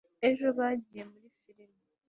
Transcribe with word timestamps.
ejo, 0.27 0.47
bagiye 0.57 1.03
muri 1.11 1.27
firime 1.39 1.81